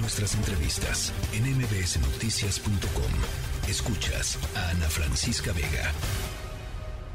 Nuestras 0.00 0.36
entrevistas 0.36 1.12
en 1.34 1.42
mbsnoticias.com. 1.56 3.68
Escuchas 3.68 4.38
a 4.56 4.70
Ana 4.70 4.88
Francisca 4.88 5.52
Vega. 5.52 5.92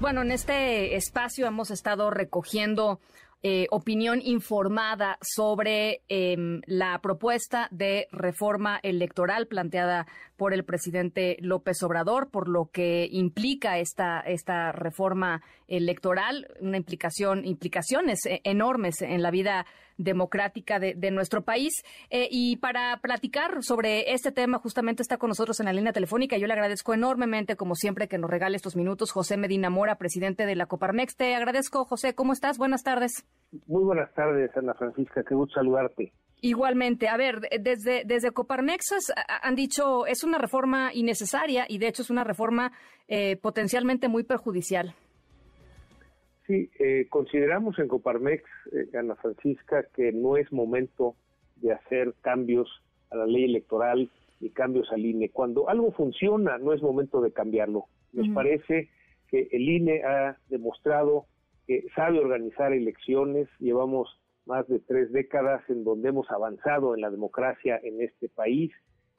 Bueno, 0.02 0.22
en 0.22 0.32
este 0.32 0.98
espacio 0.98 1.48
hemos 1.48 1.72
estado 1.72 2.12
recogiendo 2.12 3.00
eh, 3.42 3.68
opinión 3.72 4.22
informada 4.22 5.18
sobre 5.22 6.02
em, 6.08 6.62
la 6.66 7.00
propuesta 7.00 7.68
de 7.72 8.08
reforma 8.12 8.80
electoral 8.84 9.48
planteada 9.48 10.08
por 10.38 10.54
el 10.54 10.64
presidente 10.64 11.36
López 11.42 11.84
Obrador, 11.84 12.30
por 12.32 12.48
lo 12.48 12.70
que 12.72 13.06
implica 13.12 13.80
esta, 13.80 14.22
esta 14.22 14.72
reforma 14.72 15.42
electoral, 15.68 16.48
una 16.62 16.78
implicación, 16.78 17.46
implicaciones 17.46 18.26
eh, 18.26 18.40
enormes 18.46 19.02
en 19.02 19.22
la 19.22 19.30
vida 19.30 19.66
democrática 19.98 20.80
de, 20.80 21.12
nuestro 21.12 21.44
país. 21.44 21.84
Eh, 22.10 22.28
y 22.32 22.58
para 22.58 22.98
platicar 23.02 23.62
sobre 23.62 24.14
este 24.14 24.32
tema, 24.32 24.60
justamente 24.60 25.02
está 25.02 25.18
con 25.18 25.30
nosotros 25.30 25.60
en 25.60 25.66
la 25.66 25.74
línea 25.74 25.94
telefónica. 25.94 26.38
Yo 26.38 26.48
le 26.48 26.54
agradezco 26.54 26.94
enormemente, 26.94 27.56
como 27.56 27.76
siempre, 27.76 28.08
que 28.08 28.18
nos 28.18 28.30
regale 28.30 28.56
estos 28.56 28.76
minutos, 28.76 29.12
José 29.12 29.38
Medina 29.38 29.70
Mora, 29.70 29.98
presidente 29.98 30.46
de 30.46 30.56
la 30.56 30.66
Coparmex. 30.66 31.16
Te 31.16 31.36
agradezco, 31.36 31.86
José. 31.86 32.16
¿Cómo 32.16 32.34
estás? 32.34 32.58
Buenas 32.58 32.84
tardes. 32.84 33.26
Muy 33.68 33.84
buenas 33.84 34.14
tardes, 34.14 34.56
Ana 34.58 34.74
Francisca. 34.74 35.24
Qué 35.24 35.36
gusto 35.36 35.56
saludarte. 35.56 36.12
Igualmente, 36.42 37.08
a 37.08 37.16
ver, 37.16 37.40
desde, 37.62 38.04
desde 38.06 38.32
Coparmex 38.32 39.12
han 39.42 39.56
dicho 39.56 40.06
es 40.06 40.26
una 40.26 40.38
reforma 40.38 40.94
innecesaria 40.94 41.66
y 41.70 41.78
de 41.78 41.88
hecho 41.88 42.02
es 42.02 42.10
una 42.10 42.26
reforma 42.26 42.74
eh, 43.08 43.38
potencialmente 43.38 44.10
muy 44.10 44.24
perjudicial. 44.24 44.94
Sí, 46.48 46.70
eh, 46.80 47.08
consideramos 47.10 47.80
en 47.80 47.88
Coparmex, 47.88 48.44
eh, 48.74 48.98
Ana 48.98 49.16
Francisca, 49.16 49.86
que 49.96 50.12
no 50.12 50.36
es 50.36 50.52
momento 50.52 51.16
de 51.58 51.72
hacer 51.72 52.14
cambios 52.22 52.70
a 53.12 53.16
la 53.18 53.26
ley 53.26 53.46
electoral 53.46 54.10
y 54.42 54.50
cambios 54.50 54.92
al 54.92 55.06
INE. 55.06 55.30
Cuando 55.30 55.70
algo 55.70 55.92
funciona, 55.94 56.58
no 56.58 56.74
es 56.74 56.82
momento 56.82 57.22
de 57.22 57.32
cambiarlo. 57.32 57.86
Nos 58.12 58.28
parece 58.30 58.90
que 59.30 59.48
el 59.52 59.70
INE 59.70 60.04
ha 60.04 60.38
demostrado 60.50 61.26
que 61.66 61.86
sabe 61.96 62.20
organizar 62.20 62.74
elecciones. 62.74 63.48
Llevamos 63.60 64.20
más 64.46 64.68
de 64.68 64.80
tres 64.80 65.12
décadas 65.12 65.62
en 65.70 65.84
donde 65.84 66.10
hemos 66.10 66.30
avanzado 66.30 66.94
en 66.94 67.02
la 67.02 67.10
democracia 67.10 67.80
en 67.82 68.02
este 68.02 68.28
país 68.28 68.72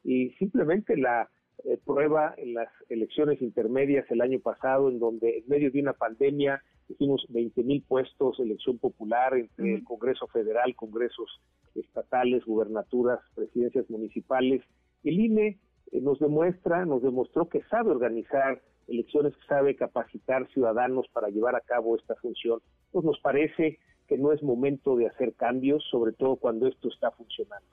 y 0.02 0.30
simplemente 0.32 0.96
la 0.96 1.30
eh, 1.64 1.78
prueba 1.84 2.34
en 2.36 2.54
las 2.54 2.68
elecciones 2.90 3.40
intermedias 3.40 4.04
el 4.10 4.20
año 4.20 4.38
pasado, 4.40 4.90
en 4.90 4.98
donde 4.98 5.38
en 5.38 5.48
medio 5.48 5.70
de 5.70 5.80
una 5.80 5.94
pandemia 5.94 6.62
hicimos 6.88 7.26
20 7.28 7.62
mil 7.62 7.82
puestos, 7.82 8.38
elección 8.40 8.78
popular 8.78 9.34
entre 9.34 9.74
el 9.74 9.84
Congreso 9.84 10.26
Federal, 10.28 10.74
Congresos 10.76 11.40
estatales, 11.74 12.44
gubernaturas, 12.44 13.20
presidencias 13.34 13.88
municipales. 13.90 14.62
El 15.02 15.20
INE 15.20 15.58
eh, 15.92 16.00
nos 16.00 16.18
demuestra, 16.18 16.84
nos 16.84 17.02
demostró 17.02 17.48
que 17.48 17.62
sabe 17.64 17.90
organizar 17.90 18.60
elecciones, 18.86 19.34
que 19.36 19.46
sabe 19.46 19.76
capacitar 19.76 20.46
ciudadanos 20.52 21.06
para 21.12 21.28
llevar 21.28 21.56
a 21.56 21.60
cabo 21.60 21.96
esta 21.96 22.14
función. 22.16 22.60
Pues 22.92 23.04
nos 23.04 23.18
parece 23.20 23.78
que 24.06 24.18
no 24.18 24.32
es 24.32 24.42
momento 24.42 24.96
de 24.96 25.06
hacer 25.06 25.34
cambios, 25.34 25.82
sobre 25.90 26.12
todo 26.12 26.36
cuando 26.36 26.66
esto 26.68 26.88
está 26.88 27.10
funcionando. 27.10 27.66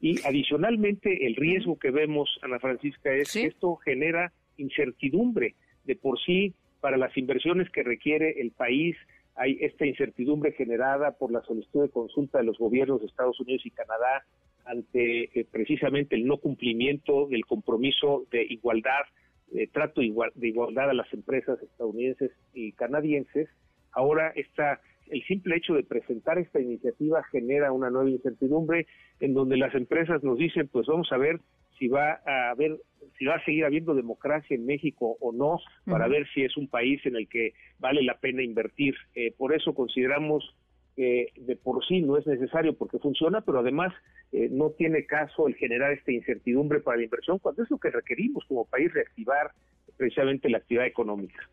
Y 0.00 0.20
adicionalmente, 0.26 1.26
el 1.26 1.36
riesgo 1.36 1.78
que 1.78 1.90
vemos, 1.90 2.28
Ana 2.42 2.58
Francisca, 2.58 3.12
es 3.12 3.32
que 3.32 3.46
esto 3.46 3.76
genera 3.76 4.32
incertidumbre. 4.56 5.54
De 5.84 5.96
por 5.96 6.20
sí, 6.20 6.54
para 6.80 6.96
las 6.96 7.16
inversiones 7.16 7.70
que 7.70 7.82
requiere 7.82 8.40
el 8.40 8.52
país, 8.52 8.96
hay 9.34 9.58
esta 9.60 9.86
incertidumbre 9.86 10.52
generada 10.52 11.12
por 11.12 11.30
la 11.30 11.42
solicitud 11.42 11.82
de 11.82 11.90
consulta 11.90 12.38
de 12.38 12.44
los 12.44 12.58
gobiernos 12.58 13.00
de 13.00 13.06
Estados 13.06 13.38
Unidos 13.40 13.64
y 13.64 13.70
Canadá 13.70 14.24
ante 14.64 15.38
eh, 15.38 15.46
precisamente 15.50 16.16
el 16.16 16.26
no 16.26 16.38
cumplimiento 16.38 17.26
del 17.28 17.46
compromiso 17.46 18.26
de 18.30 18.42
igualdad, 18.44 19.06
de 19.50 19.66
trato 19.66 20.02
igual, 20.02 20.30
de 20.34 20.48
igualdad 20.48 20.90
a 20.90 20.94
las 20.94 21.12
empresas 21.12 21.62
estadounidenses 21.62 22.32
y 22.52 22.72
canadienses. 22.72 23.48
Ahora 23.92 24.32
está 24.36 24.80
el 25.10 25.24
simple 25.24 25.56
hecho 25.56 25.74
de 25.74 25.84
presentar 25.84 26.38
esta 26.38 26.60
iniciativa 26.60 27.22
genera 27.24 27.72
una 27.72 27.90
nueva 27.90 28.10
incertidumbre 28.10 28.86
en 29.20 29.34
donde 29.34 29.56
las 29.56 29.74
empresas 29.74 30.22
nos 30.22 30.38
dicen, 30.38 30.68
pues 30.68 30.86
vamos 30.86 31.10
a 31.12 31.16
ver 31.16 31.40
si 31.78 31.88
va 31.88 32.20
a 32.26 32.50
haber 32.50 32.78
si 33.18 33.24
va 33.24 33.34
a 33.34 33.44
seguir 33.44 33.64
habiendo 33.64 33.94
democracia 33.94 34.54
en 34.54 34.64
México 34.64 35.16
o 35.20 35.32
no, 35.32 35.58
para 35.84 36.06
ver 36.06 36.26
si 36.32 36.44
es 36.44 36.56
un 36.56 36.68
país 36.68 37.04
en 37.04 37.16
el 37.16 37.28
que 37.28 37.52
vale 37.78 38.02
la 38.02 38.18
pena 38.18 38.42
invertir. 38.42 38.94
Eh, 39.14 39.32
por 39.36 39.54
eso 39.54 39.74
consideramos 39.74 40.54
que 40.94 41.32
de 41.36 41.56
por 41.56 41.84
sí 41.86 42.00
no 42.00 42.16
es 42.16 42.26
necesario 42.26 42.76
porque 42.76 42.98
funciona, 42.98 43.40
pero 43.40 43.60
además 43.60 43.92
eh, 44.32 44.48
no 44.50 44.70
tiene 44.70 45.06
caso 45.06 45.48
el 45.48 45.54
generar 45.54 45.92
esta 45.92 46.12
incertidumbre 46.12 46.80
para 46.80 46.98
la 46.98 47.04
inversión 47.04 47.38
cuando 47.38 47.62
es 47.62 47.70
lo 47.70 47.78
que 47.78 47.90
requerimos 47.90 48.44
como 48.46 48.64
país 48.64 48.92
reactivar 48.92 49.52
precisamente 49.96 50.48
la 50.48 50.58
actividad 50.58 50.86
económica. 50.86 51.48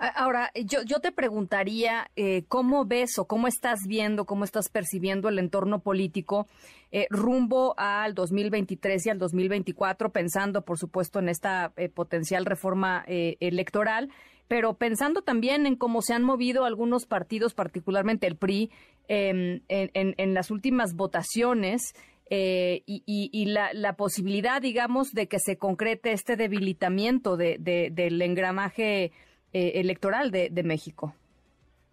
Ahora, 0.00 0.50
yo, 0.54 1.00
te 1.00 1.12
preguntaría 1.12 2.10
eh, 2.16 2.44
cómo 2.48 2.86
ves 2.86 3.18
o 3.18 3.26
cómo 3.26 3.48
estás 3.48 3.80
viendo, 3.86 4.24
cómo 4.24 4.44
estás 4.44 4.70
percibiendo 4.70 5.28
el 5.28 5.38
entorno 5.38 5.80
político 5.80 6.46
eh, 6.90 7.06
rumbo 7.10 7.74
al 7.76 8.14
2023 8.14 9.04
y 9.04 9.10
al 9.10 9.18
2024, 9.18 10.10
pensando, 10.10 10.62
por 10.64 10.78
supuesto, 10.78 11.18
en 11.18 11.28
esta 11.28 11.74
eh, 11.76 11.90
potencial 11.90 12.46
reforma 12.46 13.04
electoral, 13.06 14.10
pero 14.48 14.74
pensando 14.74 15.20
también 15.20 15.66
en 15.66 15.76
cómo 15.76 16.00
se 16.00 16.14
han 16.14 16.24
movido 16.24 16.64
algunos 16.64 17.04
partidos, 17.04 17.52
particularmente 17.52 18.26
el 18.26 18.36
PRI, 18.36 18.70
em, 19.06 19.60
en, 19.68 20.34
las 20.34 20.50
últimas 20.50 20.94
votaciones. 20.94 21.92
y, 22.30 23.44
la, 23.46 23.96
posibilidad, 23.96 24.62
digamos, 24.62 25.12
de 25.12 25.26
que 25.26 25.38
se 25.40 25.58
concrete 25.58 26.12
este 26.12 26.36
debilitamiento 26.36 27.36
del 27.36 28.22
engramaje 28.22 29.12
eh, 29.52 29.72
electoral 29.76 30.30
de, 30.30 30.62
México. 30.62 31.14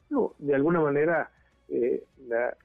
No, 0.10 0.34
de 0.38 0.56
alguna 0.56 0.80
manera, 0.80 1.32
eh, 1.70 2.04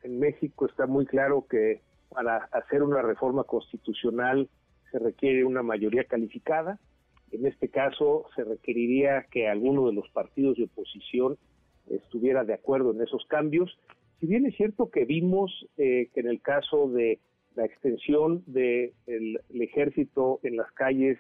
en 0.03 0.19
México 0.19 0.67
está 0.67 0.87
muy 0.87 1.07
claro 1.07 1.47
que 1.49 1.81
para 2.11 2.49
hacer 2.53 2.83
una 2.83 3.03
reforma 3.03 3.45
constitucional 3.45 4.49
se 4.91 4.99
requiere 4.99 5.45
una 5.45 5.63
mayoría 5.63 6.05
calificada. 6.05 6.79
En 7.31 7.47
este 7.47 7.69
caso, 7.69 8.27
se 8.37 8.45
requeriría 8.45 9.27
que 9.31 9.49
alguno 9.49 9.87
de 9.87 9.95
los 9.95 10.09
partidos 10.11 10.59
de 10.59 10.65
oposición 10.65 11.39
estuviera 11.89 12.45
de 12.45 12.55
acuerdo 12.55 12.93
en 12.93 13.01
esos 13.01 13.25
cambios. 13.27 13.79
Si 14.21 14.27
bien 14.27 14.47
es 14.47 14.55
cierto 14.57 14.91
que 14.91 15.05
vimos 15.05 15.67
eh, 15.79 16.11
que 16.13 16.21
en 16.21 16.29
el 16.29 16.41
caso 16.43 16.89
de 16.89 17.19
la 17.55 17.65
extensión 17.65 18.43
del 18.47 18.93
ejército 19.53 20.41
en 20.43 20.57
las 20.57 20.71
calles 20.73 21.19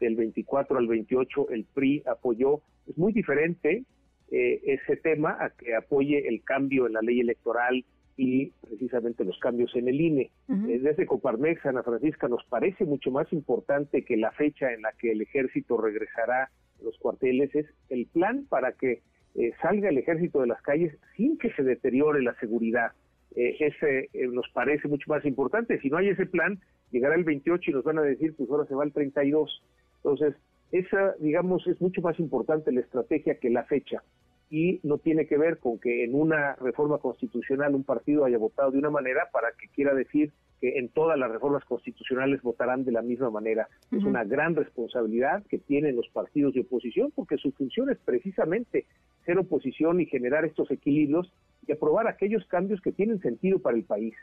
del 0.00 0.16
24 0.16 0.78
al 0.78 0.86
28, 0.86 1.50
el 1.50 1.64
PRI 1.64 2.02
apoyó 2.06 2.62
es 2.90 2.98
muy 2.98 3.12
diferente 3.12 3.84
eh, 4.30 4.60
ese 4.64 4.96
tema 4.96 5.36
a 5.40 5.50
que 5.50 5.74
apoye 5.74 6.28
el 6.28 6.42
cambio 6.42 6.86
en 6.86 6.94
la 6.94 7.00
ley 7.02 7.20
electoral 7.20 7.84
y 8.16 8.52
precisamente 8.60 9.24
los 9.24 9.38
cambios 9.38 9.74
en 9.74 9.88
el 9.88 10.00
INE. 10.00 10.30
Eh, 10.48 10.78
desde 10.80 11.06
Coparmex, 11.06 11.64
Ana 11.64 11.82
Francisca, 11.82 12.28
nos 12.28 12.44
parece 12.44 12.84
mucho 12.84 13.10
más 13.10 13.32
importante 13.32 14.04
que 14.04 14.16
la 14.16 14.30
fecha 14.32 14.72
en 14.72 14.82
la 14.82 14.92
que 14.92 15.12
el 15.12 15.22
ejército 15.22 15.76
regresará 15.78 16.44
a 16.44 16.50
los 16.82 16.98
cuarteles 16.98 17.54
es 17.54 17.66
el 17.88 18.06
plan 18.06 18.46
para 18.48 18.72
que 18.72 19.02
eh, 19.36 19.52
salga 19.62 19.88
el 19.88 19.98
ejército 19.98 20.40
de 20.40 20.48
las 20.48 20.60
calles 20.62 20.96
sin 21.16 21.38
que 21.38 21.52
se 21.52 21.62
deteriore 21.62 22.22
la 22.22 22.34
seguridad. 22.40 22.92
Ese 23.34 24.08
nos 24.30 24.48
parece 24.52 24.88
mucho 24.88 25.08
más 25.08 25.24
importante. 25.24 25.80
Si 25.80 25.88
no 25.88 25.98
hay 25.98 26.08
ese 26.08 26.26
plan, 26.26 26.60
llegará 26.90 27.14
el 27.14 27.24
28 27.24 27.70
y 27.70 27.74
nos 27.74 27.84
van 27.84 27.98
a 27.98 28.02
decir, 28.02 28.34
pues 28.36 28.50
ahora 28.50 28.66
se 28.66 28.74
va 28.74 28.84
el 28.84 28.92
32. 28.92 29.62
Entonces, 29.96 30.34
esa, 30.72 31.14
digamos, 31.18 31.66
es 31.66 31.80
mucho 31.80 32.00
más 32.00 32.18
importante 32.18 32.72
la 32.72 32.80
estrategia 32.80 33.38
que 33.38 33.50
la 33.50 33.64
fecha 33.64 34.02
y 34.50 34.80
no 34.82 34.98
tiene 34.98 35.26
que 35.26 35.38
ver 35.38 35.58
con 35.58 35.78
que 35.78 36.04
en 36.04 36.14
una 36.14 36.56
reforma 36.56 36.98
constitucional 36.98 37.74
un 37.74 37.84
partido 37.84 38.24
haya 38.24 38.38
votado 38.38 38.72
de 38.72 38.78
una 38.78 38.90
manera 38.90 39.28
para 39.32 39.48
que 39.52 39.68
quiera 39.68 39.94
decir 39.94 40.32
que 40.60 40.78
en 40.78 40.88
todas 40.88 41.18
las 41.18 41.30
reformas 41.30 41.64
constitucionales 41.64 42.42
votarán 42.42 42.84
de 42.84 42.92
la 42.92 43.02
misma 43.02 43.30
manera. 43.30 43.68
Es 43.90 44.04
una 44.04 44.24
gran 44.24 44.54
responsabilidad 44.54 45.42
que 45.48 45.58
tienen 45.58 45.96
los 45.96 46.08
partidos 46.08 46.54
de 46.54 46.60
oposición 46.60 47.12
porque 47.14 47.38
su 47.38 47.52
función 47.52 47.90
es 47.90 47.98
precisamente 47.98 48.86
ser 49.24 49.38
oposición 49.38 50.00
y 50.00 50.06
generar 50.06 50.44
estos 50.44 50.70
equilibrios 50.70 51.32
y 51.66 51.72
aprobar 51.72 52.06
aquellos 52.06 52.44
cambios 52.46 52.80
que 52.80 52.92
tienen 52.92 53.20
sentido 53.20 53.58
para 53.58 53.76
el 53.76 53.84
país. 53.84 54.14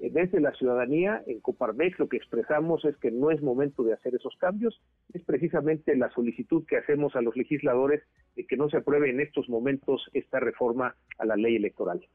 Eh, 0.00 0.10
desde 0.12 0.40
la 0.40 0.52
ciudadanía, 0.52 1.22
en 1.26 1.40
Coparmex 1.40 1.98
lo 1.98 2.08
que 2.08 2.16
expresamos 2.16 2.84
es 2.84 2.96
que 2.96 3.10
no 3.10 3.30
es 3.30 3.42
momento 3.42 3.84
de 3.84 3.92
hacer 3.92 4.14
esos 4.14 4.36
cambios, 4.36 4.80
es 5.14 5.24
precisamente 5.24 5.96
la 5.96 6.10
solicitud 6.10 6.64
que 6.66 6.76
hacemos 6.76 7.16
a 7.16 7.22
los 7.22 7.36
legisladores 7.36 8.02
de 8.36 8.46
que 8.46 8.56
no 8.56 8.68
se 8.68 8.76
apruebe 8.76 9.10
en 9.10 9.20
estos 9.20 9.48
momentos 9.48 10.10
esta 10.12 10.40
reforma 10.40 10.94
a 11.18 11.24
la 11.24 11.36
ley 11.36 11.56
electoral. 11.56 12.06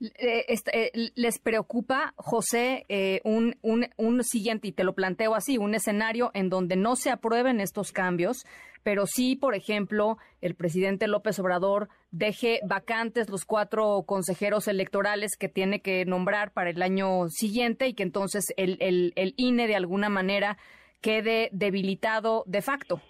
Eh, 0.00 0.44
eh, 0.48 0.90
¿Les 1.14 1.38
preocupa, 1.38 2.12
José, 2.16 2.84
un, 3.24 3.54
un, 3.62 3.86
un 3.96 4.24
siguiente, 4.24 4.68
y 4.68 4.72
te 4.72 4.84
lo 4.84 4.94
planteo 4.94 5.34
así, 5.34 5.56
un 5.56 5.74
escenario 5.74 6.30
en 6.34 6.50
donde 6.50 6.76
no 6.76 6.96
se 6.96 7.10
aprueben 7.10 7.60
estos 7.60 7.92
cambios, 7.92 8.44
pero 8.82 9.06
sí, 9.06 9.36
por 9.36 9.54
ejemplo, 9.54 10.18
el 10.40 10.54
presidente 10.54 11.08
López 11.08 11.38
Obrador 11.38 11.88
deje 12.10 12.60
vacantes 12.66 13.28
los 13.28 13.44
cuatro 13.44 14.02
consejeros 14.06 14.68
electorales 14.68 15.36
que 15.36 15.48
tiene 15.48 15.80
que 15.80 16.04
nombrar 16.06 16.52
para 16.52 16.70
el 16.70 16.80
año 16.82 17.28
siguiente 17.28 17.88
y 17.88 17.94
que 17.94 18.02
entonces 18.02 18.46
el, 18.56 18.78
el, 18.80 19.34
INE 19.36 19.66
de 19.66 19.76
alguna 19.76 20.08
manera 20.08 20.56
quede 21.00 21.48
debilitado 21.52 22.44
de 22.46 22.62
facto, 22.62 23.00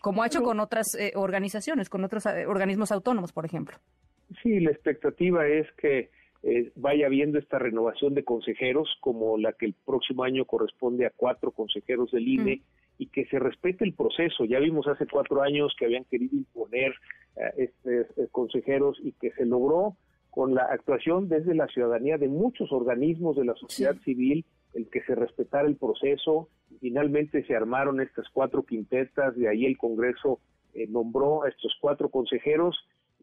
como 0.00 0.22
ha 0.22 0.26
hecho 0.26 0.42
con 0.42 0.60
otras 0.60 0.94
eh, 0.94 1.12
organizaciones, 1.14 1.88
con 1.88 2.04
otros 2.04 2.26
eh, 2.26 2.46
organismos 2.46 2.92
autónomos, 2.92 3.32
por 3.32 3.44
ejemplo. 3.44 3.76
Sí, 4.42 4.60
la 4.60 4.70
expectativa 4.70 5.46
es 5.46 5.66
que 5.72 6.10
eh, 6.42 6.72
vaya 6.76 7.06
habiendo 7.06 7.38
esta 7.38 7.58
renovación 7.58 8.14
de 8.14 8.24
consejeros, 8.24 8.88
como 9.00 9.36
la 9.36 9.52
que 9.52 9.66
el 9.66 9.74
próximo 9.74 10.24
año 10.24 10.46
corresponde 10.46 11.04
a 11.04 11.12
cuatro 11.14 11.50
consejeros 11.50 12.10
del 12.12 12.28
INE, 12.28 12.62
y 12.96 13.06
que 13.06 13.24
se 13.26 13.38
respete 13.38 13.84
el 13.84 13.94
proceso. 13.94 14.44
Ya 14.44 14.58
vimos 14.58 14.86
hace 14.86 15.06
cuatro 15.06 15.40
años 15.42 15.74
que 15.78 15.86
habían 15.86 16.04
querido 16.04 16.36
imponer 16.36 16.92
a 17.36 17.48
estos 17.56 18.18
eh, 18.18 18.28
consejeros 18.30 18.98
y 19.02 19.12
que 19.12 19.32
se 19.32 19.46
logró 19.46 19.96
con 20.30 20.54
la 20.54 20.64
actuación 20.64 21.28
desde 21.28 21.54
la 21.54 21.66
ciudadanía 21.68 22.18
de 22.18 22.28
muchos 22.28 22.70
organismos 22.72 23.36
de 23.36 23.46
la 23.46 23.54
sociedad 23.54 23.96
civil 24.04 24.44
el 24.74 24.88
que 24.88 25.02
se 25.02 25.14
respetara 25.14 25.66
el 25.66 25.76
proceso. 25.76 26.48
Finalmente 26.80 27.44
se 27.44 27.54
armaron 27.54 28.00
estas 28.00 28.26
cuatro 28.32 28.64
quintetas, 28.64 29.36
de 29.36 29.48
ahí 29.48 29.66
el 29.66 29.76
Congreso 29.76 30.40
eh, 30.74 30.86
nombró 30.88 31.44
a 31.44 31.48
estos 31.48 31.76
cuatro 31.80 32.08
consejeros 32.08 32.76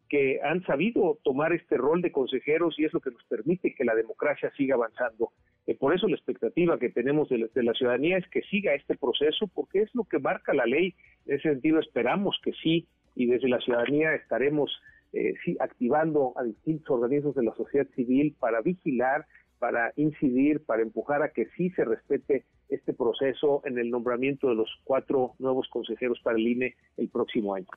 que 0.10 0.40
han 0.42 0.64
sabido 0.64 1.20
tomar 1.24 1.54
este 1.54 1.78
rol 1.78 2.02
de 2.02 2.12
consejeros 2.12 2.80
y 2.80 2.86
es 2.86 2.94
lo 2.94 3.02
que 3.02 3.12
nos 3.12 3.24
permite 3.26 3.74
que 3.74 3.84
la 3.84 3.96
democracia 3.96 4.52
siga 4.56 4.76
avanzando. 4.76 5.32
Eh, 5.66 5.76
por 5.76 5.94
eso 5.94 6.08
la 6.08 6.16
expectativa 6.16 6.80
que 6.80 6.90
tenemos 6.90 7.30
de 7.30 7.50
la, 7.64 7.74
ciudadanía 7.74 8.18
es 8.18 8.28
que 8.30 8.42
siga 8.44 8.74
este 8.74 8.96
proceso, 8.96 9.48
porque 9.48 9.82
es 9.82 9.94
lo 9.94 10.06
que 10.06 10.20
marca 10.20 10.54
la 10.54 10.66
ley. 10.66 10.96
En 11.26 11.36
ese 11.36 11.50
sentido 11.50 11.80
esperamos 11.80 12.40
que 12.44 12.54
sí, 12.54 12.88
y 13.16 13.26
desde 13.26 13.50
la 13.50 13.60
ciudadanía 13.60 14.14
estaremos 14.14 14.72
eh, 15.14 15.34
sí, 15.44 15.58
activando 15.60 16.34
a 16.38 16.44
distintos 16.44 16.90
organismos 16.90 17.36
de 17.36 17.44
la 17.44 17.56
sociedad 17.56 17.88
civil 17.96 18.36
para 18.40 18.62
vigilar, 18.62 19.26
para 19.60 19.94
incidir, 19.96 20.64
para 20.66 20.82
empujar 20.82 21.24
a 21.24 21.30
que 21.30 21.48
sí 21.58 21.70
se 21.72 21.86
respete 21.86 22.46
este 22.70 22.94
proceso 22.94 23.62
en 23.66 23.78
el 23.78 23.90
nombramiento 23.90 24.50
de 24.50 24.56
los 24.56 24.70
cuatro 24.84 25.34
nuevos 25.40 25.68
consejeros 25.70 26.20
para 26.24 26.38
el 26.38 26.48
INE 26.48 26.76
el 26.98 27.10
próximo 27.10 27.56
año. 27.56 27.68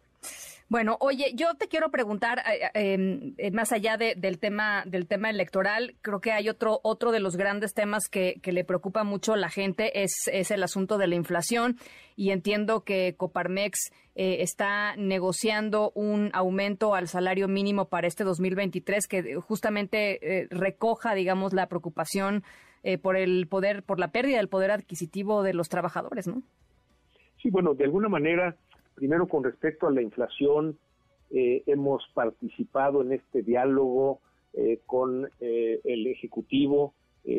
Bueno, 0.71 0.97
oye, 1.01 1.33
yo 1.35 1.57
te 1.57 1.67
quiero 1.67 1.91
preguntar, 1.91 2.39
eh, 2.39 2.71
eh, 2.75 2.93
em, 2.93 3.35
eh, 3.39 3.51
más 3.51 3.73
allá 3.73 3.97
del 3.97 4.39
tema 4.39 4.85
del 4.87 5.09
tema 5.09 5.29
electoral, 5.29 5.97
creo 6.01 6.21
que 6.21 6.31
hay 6.31 6.49
otro 6.49 6.79
otro 6.85 7.11
de 7.11 7.19
los 7.19 7.37
grandes 7.37 7.75
temas 7.75 8.05
que, 8.09 8.37
que 8.41 8.53
le 8.53 8.63
preocupa 8.63 9.03
mucho 9.03 9.33
a 9.33 9.37
la 9.37 9.49
gente 9.49 10.05
es, 10.05 10.13
es 10.33 10.53
el 10.53 10.63
asunto 10.63 10.97
de 10.97 11.09
la 11.09 11.17
inflación 11.17 11.77
y 12.15 12.31
entiendo 12.31 12.85
que 12.85 13.17
Coparmex 13.17 13.91
está 14.15 14.95
negociando 14.97 15.91
un 15.97 16.31
aumento 16.35 16.95
al 16.95 17.09
salario 17.09 17.49
mínimo 17.49 17.89
para 17.89 18.07
este 18.07 18.23
2023 18.23 19.09
que 19.09 19.35
justamente 19.41 20.47
recoja, 20.51 21.15
digamos, 21.15 21.53
la 21.53 21.67
preocupación 21.67 22.45
por 23.03 23.17
el 23.17 23.49
poder, 23.49 23.83
por 23.83 23.99
la 23.99 24.13
pérdida 24.13 24.37
del 24.37 24.49
poder 24.49 24.71
adquisitivo 24.71 25.43
de 25.43 25.55
los 25.55 25.69
trabajadores, 25.69 26.29
¿no? 26.29 26.43
Sí, 27.41 27.49
bueno, 27.49 27.73
de 27.73 27.85
alguna 27.85 28.11
manera 28.11 28.57
Primero, 29.01 29.29
con 29.29 29.43
respecto 29.43 29.87
a 29.87 29.91
la 29.91 30.03
inflación, 30.03 30.77
eh, 31.31 31.63
hemos 31.65 32.07
participado 32.13 33.01
en 33.01 33.13
este 33.15 33.41
diálogo 33.41 34.21
eh, 34.53 34.81
con 34.85 35.27
eh, 35.41 35.81
el 35.85 36.07
Ejecutivo, 36.07 36.93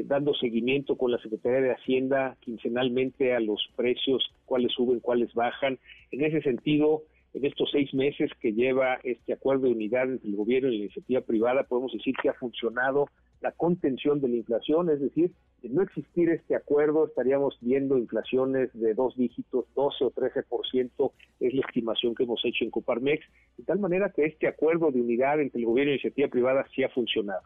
dando 0.06 0.34
seguimiento 0.34 0.96
con 0.96 1.12
la 1.12 1.20
Secretaría 1.20 1.62
de 1.62 1.72
Hacienda 1.74 2.36
quincenalmente 2.40 3.36
a 3.36 3.40
los 3.40 3.62
precios, 3.76 4.24
cuáles 4.46 4.72
suben, 4.74 5.02
cuáles 5.02 5.34
bajan. 5.36 5.78
En 6.12 6.24
ese 6.24 6.42
sentido, 6.42 7.04
en 7.36 7.46
estos 7.46 7.70
seis 7.72 7.94
meses 7.94 8.32
que 8.40 8.54
lleva 8.54 9.00
este 9.04 9.34
acuerdo 9.34 9.68
de 9.68 9.74
unidad 9.74 10.10
entre 10.10 10.30
el 10.30 10.36
gobierno 10.36 10.70
y 10.70 10.78
la 10.78 10.84
iniciativa 10.86 11.22
privada, 11.22 11.64
podemos 11.64 11.94
decir 11.94 12.16
que 12.22 12.30
ha 12.30 12.34
funcionado 12.34 13.08
la 13.42 13.52
contención 13.52 14.22
de 14.22 14.30
la 14.30 14.36
inflación, 14.38 14.90
es 14.90 15.02
decir, 15.02 15.32
de 15.62 15.70
no 15.70 15.84
existir 15.84 16.30
este 16.30 16.56
acuerdo 16.56 17.06
estaríamos 17.06 17.58
viendo 17.62 17.98
inflaciones 17.98 18.70
de 18.74 18.94
dos 18.94 19.16
dígitos, 19.16 19.66
12 19.76 20.06
o 20.06 20.12
13% 20.12 21.12
es 21.40 21.54
la 21.54 21.62
estimación 21.62 22.16
que 22.16 22.24
hemos 22.24 22.44
hecho 22.44 22.64
en 22.64 22.72
Coparmex, 22.72 23.24
de 23.58 23.64
tal 23.64 23.80
manera 23.80 24.12
que 24.12 24.26
este 24.26 24.48
acuerdo 24.48 24.92
de 24.92 25.02
unidad 25.02 25.40
entre 25.40 25.60
el 25.60 25.68
gobierno 25.68 25.92
y 25.92 25.96
la 25.96 26.02
iniciativa 26.02 26.30
privada 26.30 26.66
sí 26.74 26.84
ha 26.84 26.90
funcionado. 26.90 27.42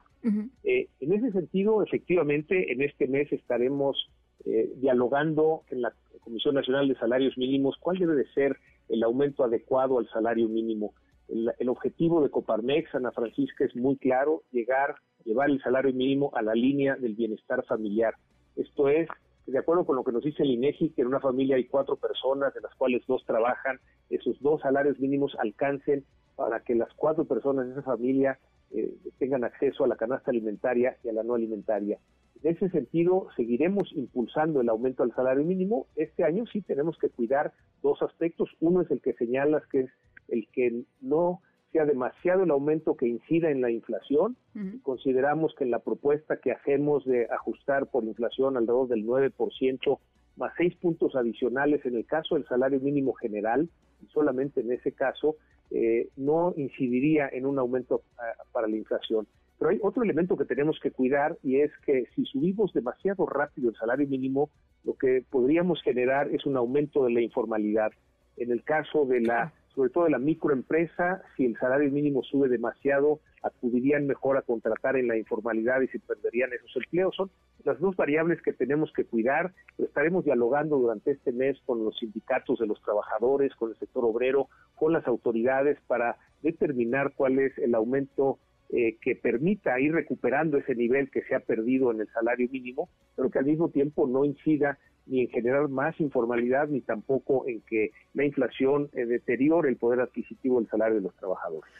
Eh, 0.63 0.87
en 1.01 1.13
ese 1.13 1.31
sentido, 1.31 1.83
efectivamente, 1.83 2.71
en 2.71 2.81
este 2.81 3.07
mes 3.07 3.31
estaremos 3.31 4.09
eh, 4.45 4.71
dialogando 4.77 5.63
en 5.69 5.81
la 5.81 5.93
Comisión 6.21 6.55
Nacional 6.55 6.87
de 6.87 6.95
Salarios 6.95 7.37
Mínimos 7.37 7.75
cuál 7.79 7.97
debe 7.99 8.15
de 8.15 8.27
ser 8.33 8.57
el 8.89 9.03
aumento 9.03 9.43
adecuado 9.43 9.99
al 9.99 10.09
salario 10.09 10.47
mínimo. 10.47 10.93
El, 11.27 11.51
el 11.59 11.69
objetivo 11.69 12.23
de 12.23 12.29
Coparmex, 12.29 12.95
Ana 12.95 13.11
Francisca, 13.11 13.65
es 13.65 13.75
muy 13.75 13.97
claro, 13.97 14.43
llegar 14.51 14.95
llevar 15.25 15.49
el 15.49 15.61
salario 15.61 15.93
mínimo 15.93 16.31
a 16.33 16.41
la 16.41 16.53
línea 16.53 16.95
del 16.95 17.15
bienestar 17.15 17.65
familiar. 17.65 18.13
Esto 18.55 18.87
es, 18.87 19.09
de 19.45 19.57
acuerdo 19.57 19.85
con 19.85 19.95
lo 19.95 20.03
que 20.03 20.11
nos 20.11 20.23
dice 20.23 20.43
el 20.43 20.51
INEGI, 20.51 20.91
que 20.91 21.01
en 21.01 21.07
una 21.07 21.19
familia 21.19 21.57
hay 21.57 21.65
cuatro 21.65 21.97
personas, 21.97 22.53
de 22.53 22.61
las 22.61 22.73
cuales 22.75 23.03
dos 23.07 23.25
trabajan, 23.25 23.79
esos 24.09 24.39
dos 24.39 24.61
salarios 24.61 24.99
mínimos 24.99 25.35
alcancen 25.39 26.05
para 26.35 26.61
que 26.61 26.75
las 26.75 26.93
cuatro 26.95 27.25
personas 27.25 27.65
de 27.65 27.73
esa 27.73 27.81
familia 27.81 28.39
eh, 28.71 28.93
tengan 29.19 29.43
acceso 29.43 29.83
a 29.83 29.87
la 29.87 29.95
canasta 29.95 30.31
alimentaria 30.31 30.97
y 31.03 31.09
a 31.09 31.13
la 31.13 31.23
no 31.23 31.35
alimentaria. 31.35 31.99
En 32.43 32.53
ese 32.55 32.69
sentido, 32.69 33.27
seguiremos 33.35 33.91
impulsando 33.93 34.61
el 34.61 34.69
aumento 34.69 35.03
del 35.03 35.15
salario 35.15 35.43
mínimo. 35.43 35.87
Este 35.95 36.23
año 36.23 36.45
sí 36.45 36.61
tenemos 36.61 36.97
que 36.99 37.09
cuidar 37.09 37.53
dos 37.81 38.01
aspectos. 38.01 38.49
Uno 38.59 38.81
es 38.81 38.91
el 38.91 39.01
que 39.01 39.13
señalas, 39.13 39.65
que 39.67 39.81
es 39.81 39.91
el 40.27 40.47
que 40.49 40.83
no 41.01 41.41
sea 41.75 41.85
demasiado 41.85 42.43
el 42.43 42.51
aumento 42.51 42.95
que 42.95 43.05
incida 43.05 43.51
en 43.51 43.59
la 43.59 43.69
inflación. 43.69 44.37
Consideramos 44.81 45.53
que 45.55 45.65
en 45.65 45.71
la 45.71 45.79
propuesta 45.79 46.37
que 46.37 46.53
hacemos 46.53 47.03
de 47.03 47.27
ajustar 47.29 47.87
por 47.87 48.05
inflación 48.05 48.55
alrededor 48.55 48.87
del 48.87 49.05
9%, 49.05 49.99
más 50.37 50.53
seis 50.55 50.73
puntos 50.77 51.17
adicionales 51.17 51.85
en 51.85 51.97
el 51.97 52.05
caso 52.05 52.35
del 52.35 52.47
salario 52.47 52.79
mínimo 52.79 53.11
general, 53.11 53.67
y 54.01 54.07
solamente 54.07 54.61
en 54.61 54.71
ese 54.71 54.93
caso, 54.93 55.35
eh, 55.69 56.07
no 56.15 56.53
incidiría 56.55 57.27
en 57.27 57.45
un 57.45 57.59
aumento 57.59 58.03
ah, 58.19 58.43
para 58.53 58.69
la 58.69 58.77
inflación. 58.77 59.27
Pero 59.59 59.71
hay 59.71 59.79
otro 59.83 60.01
elemento 60.03 60.37
que 60.37 60.45
tenemos 60.45 60.79
que 60.81 60.91
cuidar 60.91 61.37
y 61.43 61.59
es 61.59 61.71
que 61.85 62.05
si 62.15 62.23
subimos 62.23 62.71
demasiado 62.71 63.25
rápido 63.25 63.69
el 63.69 63.75
salario 63.75 64.07
mínimo, 64.07 64.49
lo 64.85 64.93
que 64.93 65.25
podríamos 65.29 65.81
generar 65.81 66.29
es 66.29 66.45
un 66.45 66.55
aumento 66.55 67.03
de 67.03 67.11
la 67.11 67.21
informalidad. 67.21 67.91
En 68.37 68.51
el 68.51 68.63
caso 68.63 69.05
de 69.05 69.19
la 69.19 69.51
sobre 69.75 69.89
todo 69.89 70.05
de 70.05 70.11
la 70.11 70.19
microempresa, 70.19 71.21
si 71.35 71.45
el 71.45 71.57
salario 71.57 71.91
mínimo 71.91 72.23
sube 72.23 72.47
demasiado, 72.47 73.19
acudirían 73.43 74.07
mejor 74.07 74.37
a 74.37 74.41
contratar 74.41 74.95
en 74.95 75.07
la 75.07 75.17
informalidad 75.17 75.81
y 75.81 75.87
se 75.87 75.99
perderían 75.99 76.51
esos 76.53 76.75
empleos. 76.77 77.15
Son 77.15 77.29
las 77.63 77.79
dos 77.79 77.95
variables 77.95 78.41
que 78.41 78.53
tenemos 78.53 78.91
que 78.93 79.05
cuidar. 79.05 79.53
Estaremos 79.77 80.23
dialogando 80.23 80.77
durante 80.77 81.11
este 81.11 81.31
mes 81.31 81.57
con 81.65 81.83
los 81.83 81.97
sindicatos 81.97 82.59
de 82.59 82.67
los 82.67 82.81
trabajadores, 82.81 83.53
con 83.55 83.71
el 83.71 83.77
sector 83.77 84.05
obrero, 84.05 84.47
con 84.75 84.93
las 84.93 85.05
autoridades 85.07 85.77
para 85.87 86.17
determinar 86.41 87.13
cuál 87.15 87.39
es 87.39 87.57
el 87.57 87.75
aumento 87.75 88.39
eh, 88.69 88.97
que 89.01 89.15
permita 89.15 89.79
ir 89.79 89.93
recuperando 89.93 90.57
ese 90.57 90.73
nivel 90.73 91.11
que 91.11 91.21
se 91.23 91.35
ha 91.35 91.39
perdido 91.39 91.91
en 91.91 92.01
el 92.01 92.07
salario 92.07 92.49
mínimo, 92.49 92.89
pero 93.15 93.29
que 93.29 93.39
al 93.39 93.45
mismo 93.45 93.69
tiempo 93.69 94.07
no 94.07 94.25
incida 94.25 94.79
ni 95.07 95.21
en 95.21 95.29
generar 95.29 95.67
más 95.69 95.99
informalidad, 95.99 96.67
ni 96.67 96.81
tampoco 96.81 97.47
en 97.47 97.61
que 97.61 97.91
la 98.13 98.25
inflación 98.25 98.89
eh, 98.93 99.05
deteriore 99.05 99.69
el 99.69 99.77
poder 99.77 99.99
adquisitivo 100.01 100.59
del 100.59 100.69
salario 100.69 100.95
de 100.95 101.01
los 101.01 101.15
trabajadores. 101.15 101.71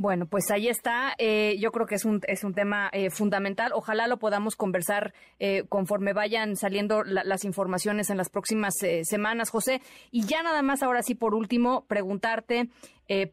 Bueno, 0.00 0.26
pues 0.26 0.50
ahí 0.52 0.68
está. 0.68 1.14
Eh, 1.18 1.56
yo 1.58 1.72
creo 1.72 1.86
que 1.86 1.96
es 1.96 2.04
un, 2.04 2.20
es 2.28 2.44
un 2.44 2.54
tema 2.54 2.88
eh, 2.92 3.10
fundamental. 3.10 3.72
Ojalá 3.74 4.06
lo 4.06 4.18
podamos 4.18 4.54
conversar 4.54 5.12
conforme 5.68 6.12
vayan 6.12 6.56
saliendo 6.56 7.02
las 7.04 7.44
informaciones 7.44 8.10
en 8.10 8.16
las 8.16 8.28
próximas 8.28 8.74
semanas, 9.02 9.50
José. 9.50 9.80
Y 10.10 10.24
ya 10.24 10.42
nada 10.42 10.62
más, 10.62 10.82
ahora 10.82 11.02
sí, 11.02 11.14
por 11.14 11.34
último, 11.34 11.84
preguntarte 11.86 12.68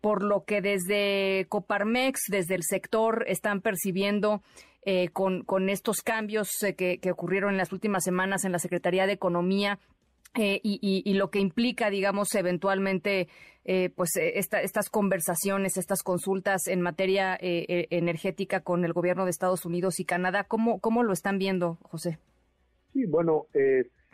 por 0.02 0.24
lo 0.24 0.46
que 0.46 0.62
desde 0.62 1.48
Coparmex, 1.50 2.22
desde 2.30 2.56
el 2.56 2.64
sector, 2.64 3.26
están 3.28 3.62
percibiendo 3.62 4.42
eh, 4.88 5.10
con, 5.10 5.42
con 5.42 5.70
estos 5.70 6.02
cambios 6.04 6.62
eh, 6.62 6.76
que, 6.76 7.00
que 7.00 7.10
ocurrieron 7.10 7.50
en 7.50 7.58
las 7.58 7.74
últimas 7.74 8.04
semanas 8.04 8.46
en 8.46 8.52
la 8.52 8.60
Secretaría 8.60 9.08
de 9.08 9.14
Economía 9.14 9.80
eh, 10.36 10.60
y, 10.62 11.02
y, 11.04 11.14
lo 11.16 11.32
que 11.32 11.40
implica, 11.40 11.90
digamos, 11.90 12.36
eventualmente, 12.36 13.28
eh, 13.66 13.90
pues 13.96 14.12
esta, 14.16 14.62
estas 14.62 14.90
conversaciones, 14.90 15.78
estas 15.78 16.04
consultas 16.04 16.68
en 16.68 16.82
materia 16.82 17.38
energética 17.42 18.62
con 18.62 18.86
el 18.86 18.94
gobierno 18.94 19.26
de 19.26 19.32
Estados 19.32 19.66
Unidos 19.66 20.00
y 20.00 20.06
Canadá, 20.06 20.46
¿cómo, 20.46 20.80
cómo 20.80 21.04
lo 21.04 21.14
están 21.14 21.38
viendo, 21.38 21.78
José? 21.82 22.20
Sí, 22.94 23.06
bueno, 23.06 23.48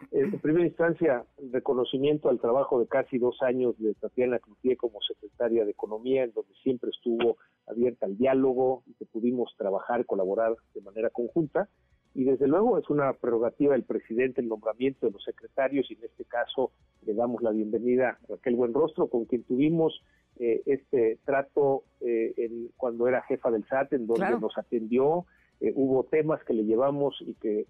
en 0.10 0.40
primera 0.40 0.66
instancia, 0.66 1.26
reconocimiento 1.52 2.30
al 2.30 2.40
trabajo 2.40 2.80
de 2.80 2.88
casi 2.88 3.18
dos 3.18 3.42
años 3.42 3.78
de 3.78 3.94
Tatiana 3.94 4.40
Cloutier 4.40 4.78
como 4.78 5.00
secretaria 5.02 5.64
de 5.64 5.72
Economía, 5.72 6.24
en 6.24 6.34
donde 6.34 6.54
siempre 6.64 6.90
estuvo 6.90 7.38
abierta 7.68 8.08
al 8.08 8.18
diálogo 8.18 8.84
y 8.88 8.94
que 8.96 9.06
pudimos 9.06 9.54
trabajar, 9.58 10.06
colaborar 10.06 10.56
de 10.74 10.82
manera 10.82 11.10
conjunta. 11.10 11.70
Y 12.14 12.26
desde 12.26 12.48
luego 12.48 12.78
es 12.78 12.90
una 12.90 13.14
prerrogativa 13.14 13.74
del 13.74 13.84
presidente 13.84 14.42
el 14.42 14.50
nombramiento 14.50 15.06
de 15.06 15.14
los 15.14 15.24
secretarios 15.24 15.90
y 15.90 15.94
en 15.94 16.04
este 16.04 16.26
caso 16.26 16.72
le 17.06 17.14
damos 17.14 17.42
la 17.42 17.52
bienvenida 17.52 18.10
a 18.10 18.18
Raquel 18.30 18.56
Buenrostro 18.56 19.08
con 19.08 19.26
quien 19.26 19.44
tuvimos 19.44 20.04
eh, 20.40 20.62
este 20.66 21.20
trato 21.26 21.84
eh, 22.02 22.70
cuando 22.76 23.08
era 23.08 23.22
jefa 23.24 23.50
del 23.52 23.66
SAT 23.66 23.94
en 23.94 24.08
donde 24.08 24.40
nos 24.40 24.58
atendió 24.58 25.26
eh, 25.62 25.72
hubo 25.76 26.04
temas 26.04 26.44
que 26.44 26.54
le 26.54 26.66
llevamos 26.66 27.16
y 27.22 27.34
que 27.36 27.66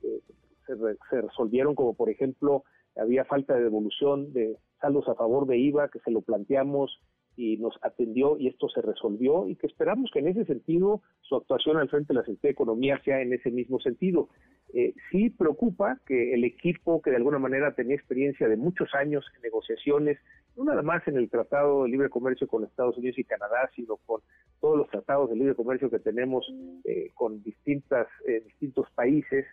se, 0.66 0.76
se, 1.10 1.22
resolvieron 1.22 1.76
como 1.76 1.94
por 1.94 2.10
ejemplo 2.10 2.64
había 2.96 3.26
falta 3.26 3.56
de 3.56 3.64
devolución 3.64 4.34
de 4.34 4.58
saldos 4.80 5.08
a 5.08 5.16
favor 5.16 5.46
de 5.46 5.58
IVA 5.58 5.90
que 5.90 6.00
se 6.00 6.12
lo 6.12 6.22
planteamos 6.22 7.00
y 7.36 7.58
nos 7.58 7.74
atendió 7.82 8.38
y 8.38 8.48
esto 8.48 8.70
se 8.70 8.82
resolvió 8.82 9.48
y 9.48 9.56
que 9.56 9.68
esperamos 9.68 10.12
que 10.12 10.20
en 10.20 10.28
ese 10.28 10.46
sentido 10.46 11.02
su 11.22 11.36
actuación 11.36 11.78
al 11.78 11.90
frente 11.90 12.14
de 12.14 12.20
la 12.20 12.26
Secretaría 12.26 12.50
de 12.50 12.54
Economía 12.54 13.02
sea 13.04 13.22
en 13.22 13.34
ese 13.34 13.52
mismo 13.52 13.80
sentido. 13.80 14.30
Eh, 14.74 14.94
sí 15.12 15.30
preocupa 15.30 16.00
que 16.06 16.34
el 16.34 16.44
equipo 16.44 17.02
que 17.02 17.10
de 17.10 17.18
alguna 17.18 17.40
manera 17.40 17.74
tenía 17.74 17.96
experiencia 17.96 18.48
de 18.48 18.58
muchos 18.58 18.94
años 18.94 19.26
en 19.36 19.42
negociaciones, 19.42 20.18
no 20.56 20.66
nada 20.66 20.82
más 20.82 21.08
en 21.08 21.18
el 21.18 21.30
Tratado 21.30 21.84
de 21.84 21.90
Libre 21.90 22.10
Comercio 22.10 22.48
con 22.48 22.64
Estados 22.64 22.98
Unidos 22.98 23.18
y 23.20 23.24
Canadá, 23.24 23.70
sino 23.76 23.98
con 23.98 24.22
todos 24.62 24.78
los 24.78 24.90
tratados 24.90 25.30
de 25.30 25.36
libre 25.36 25.56
comercio 25.56 25.90
que 25.90 26.00
tenemos 26.00 26.46
eh, 26.86 27.10
con 27.16 27.44
distintas, 27.44 28.08
eh, 28.28 28.42
distintos 28.46 28.90
países, 28.92 29.46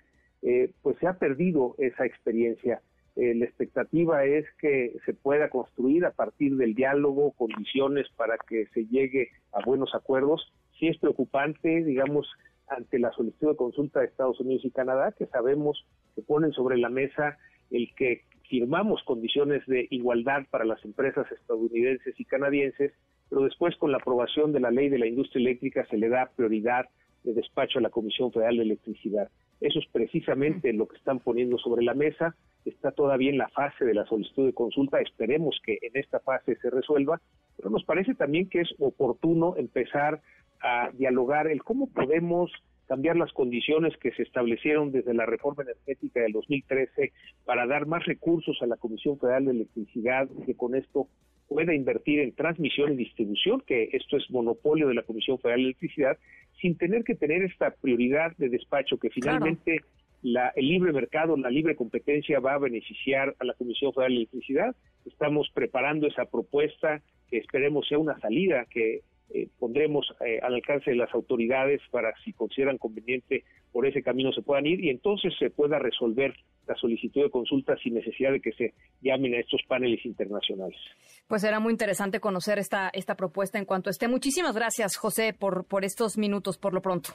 eh, 0.43 0.71
pues 0.83 0.97
se 0.99 1.09
ha 1.09 1.15
perdido 1.15 1.75
esa 1.79 2.05
experiencia. 2.05 2.81
Eh, 3.19 3.35
la 3.35 3.47
expectativa 3.47 4.25
es 4.25 4.47
que 4.61 4.95
se 5.05 5.13
pueda 5.13 5.51
construir 5.51 6.05
a 6.05 6.13
partir 6.13 6.57
del 6.57 6.77
diálogo 6.77 7.33
condiciones 7.33 8.07
para 8.15 8.39
que 8.39 8.67
se 8.67 8.87
llegue 8.87 9.31
a 9.51 9.65
buenos 9.65 9.93
acuerdos. 9.93 10.53
Sí 10.79 10.87
es 10.87 10.97
preocupante, 10.99 11.83
digamos, 11.83 12.29
ante 12.69 13.01
la 13.01 13.11
solicitud 13.11 13.49
de 13.49 13.57
consulta 13.57 13.99
de 13.99 14.07
Estados 14.07 14.39
Unidos 14.39 14.65
y 14.65 14.71
Canadá, 14.71 15.13
que 15.19 15.27
sabemos 15.27 15.85
que 16.15 16.23
ponen 16.23 16.53
sobre 16.53 16.79
la 16.79 16.91
mesa 16.91 17.39
el 17.73 17.93
que 17.97 18.23
firmamos 18.49 19.03
condiciones 19.03 19.67
de 19.67 19.89
igualdad 19.91 20.45
para 20.49 20.65
las 20.65 20.85
empresas 20.85 21.27
estadounidenses 21.33 22.15
y 22.21 22.25
canadienses, 22.25 22.93
pero 23.29 23.43
después 23.43 23.75
con 23.79 23.91
la 23.91 23.99
aprobación 23.99 24.53
de 24.53 24.61
la 24.61 24.71
ley 24.71 24.91
de 24.91 24.99
la 24.99 25.09
industria 25.09 25.41
eléctrica 25.41 25.85
se 25.91 25.97
le 25.97 26.09
da 26.09 26.31
prioridad 26.37 26.87
de 27.25 27.35
despacho 27.35 27.81
a 27.81 27.83
la 27.83 27.91
Comisión 27.91 28.31
Federal 28.31 28.59
de 28.59 28.63
Electricidad. 28.63 29.29
Eso 29.61 29.79
es 29.79 29.87
precisamente 29.91 30.73
lo 30.73 30.87
que 30.87 30.97
están 30.97 31.19
poniendo 31.19 31.59
sobre 31.59 31.85
la 31.85 31.95
mesa. 31.95 32.37
Está 32.65 32.93
todavía 32.93 33.31
en 33.31 33.39
la 33.39 33.49
fase 33.49 33.85
de 33.85 33.95
la 33.95 34.07
solicitud 34.07 34.47
de 34.47 34.53
consulta. 34.53 35.01
Esperemos 35.01 35.61
que 35.65 35.79
en 35.83 35.97
esta 35.97 36.21
fase 36.21 36.57
se 36.57 36.71
resuelva. 36.71 37.21
Pero 37.57 37.71
nos 37.71 37.85
parece 37.85 38.15
también 38.15 38.49
que 38.49 38.61
es 38.61 38.69
oportuno 38.79 39.57
empezar 39.57 40.21
a 40.61 40.91
dialogar 40.93 41.49
el 41.49 41.63
cómo 41.63 41.89
podemos 41.89 42.53
cambiar 42.89 43.17
las 43.17 43.33
condiciones 43.33 43.97
que 43.99 44.13
se 44.13 44.23
establecieron 44.23 44.91
desde 44.91 45.13
la 45.13 45.27
reforma 45.27 45.63
energética 45.63 46.21
del 46.21 46.33
2013 46.33 47.13
para 47.45 47.67
dar 47.67 47.87
más 47.87 48.05
recursos 48.07 48.57
a 48.63 48.67
la 48.67 48.77
Comisión 48.77 49.19
Federal 49.19 49.45
de 49.45 49.51
Electricidad, 49.51 50.27
que 50.47 50.57
con 50.57 50.75
esto 50.75 51.07
pueda 51.49 51.75
invertir 51.75 52.21
en 52.21 52.35
transmisión 52.35 52.93
y 52.93 52.97
distribución, 52.97 53.63
que 53.67 53.89
esto 53.93 54.17
es 54.17 54.31
monopolio 54.31 54.89
de 54.89 54.95
la 54.95 55.03
Comisión 55.03 55.39
Federal 55.39 55.61
de 55.61 55.65
Electricidad, 55.65 56.19
sin 56.61 56.77
tener 56.77 57.05
que 57.05 57.15
tener 57.15 57.43
esta 57.43 57.71
prioridad 57.71 58.37
de 58.37 58.51
despacho 58.51 58.99
que 58.99 59.11
finalmente 59.11 59.81
la, 60.23 60.53
el 60.57 60.69
libre 60.69 60.93
mercado, 60.93 61.37
la 61.37 61.51
libre 61.51 61.75
competencia 61.75 62.41
va 62.41 62.55
a 62.55 62.59
beneficiar 62.59 63.35
a 63.39 63.45
la 63.45 63.55
Comisión 63.55 63.93
Federal 63.93 64.13
de 64.13 64.17
Electricidad. 64.19 64.77
Estamos 65.07 65.51
preparando 65.55 66.07
esa 66.07 66.27
propuesta 66.27 67.01
que 67.31 67.39
esperemos 67.39 67.89
sea 67.89 67.99
una 67.99 68.19
salida 68.21 68.67
que 68.71 69.01
eh, 69.31 69.49
pondremos 69.59 70.07
eh, 70.25 70.41
al 70.43 70.55
alcance 70.55 70.91
de 70.91 70.97
las 70.97 71.13
autoridades 71.15 71.81
para 71.91 72.15
si 72.25 72.33
consideran 72.33 72.79
conveniente 72.79 73.45
por 73.73 73.87
ese 73.87 74.03
camino 74.03 74.33
se 74.33 74.43
puedan 74.43 74.67
ir 74.67 74.83
y 74.83 74.89
entonces 74.89 75.35
se 75.39 75.51
pueda 75.51 75.79
resolver 75.79 76.35
la 76.67 76.75
solicitud 76.77 77.23
de 77.23 77.31
consulta 77.31 77.77
sin 77.77 77.95
necesidad 77.95 78.33
de 78.33 78.41
que 78.41 78.53
se 78.53 78.75
llamen 79.01 79.35
a 79.35 79.41
estos 79.41 79.61
paneles 79.69 80.05
internacionales. 80.05 80.79
Pues 81.27 81.43
será 81.43 81.61
muy 81.61 81.73
interesante 81.73 82.21
conocer 82.21 82.59
esta, 82.59 82.89
esta 82.89 83.17
propuesta 83.17 83.59
en 83.59 83.65
cuanto 83.65 83.91
esté. 83.91 84.09
Muchísimas 84.09 84.55
gracias, 84.55 84.97
José, 84.97 85.35
por, 85.39 85.65
por 85.65 85.85
estos 85.85 86.17
minutos 86.17 86.57
por 86.59 86.73
lo 86.73 86.81
pronto. 86.81 87.11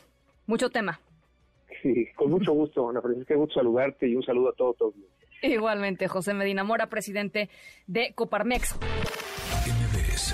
Mucho 0.45 0.69
tema. 0.69 0.99
Sí, 1.81 2.07
con 2.15 2.29
mucho 2.29 2.53
gusto, 2.53 2.89
Ana 2.89 3.01
Francisca, 3.01 3.35
gusto 3.35 3.55
saludarte 3.55 4.07
y 4.07 4.15
un 4.15 4.23
saludo 4.23 4.49
a 4.49 4.53
todos. 4.53 4.77
Todo 4.77 4.93
Igualmente, 5.41 6.07
José 6.07 6.33
Medina 6.33 6.63
Mora, 6.63 6.87
presidente 6.87 7.49
de 7.87 8.13
Coparmex. 8.13 8.79
MBS 9.65 10.33